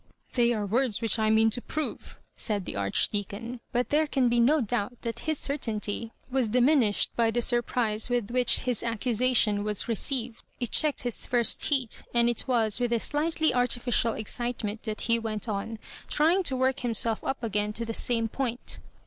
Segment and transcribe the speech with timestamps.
[0.33, 4.39] ''They are words which I mean to prove,'* said the Archdeacon; but there can be
[4.39, 9.63] no doubt that his certainty was diminished by the sur^ prise with which his accusation
[9.63, 10.41] was received.
[10.59, 15.19] It checked his first heat, and it was with a sHghtly artificial excitement that he
[15.19, 15.77] went on,
[16.07, 18.79] trying to work himself up again to the same point.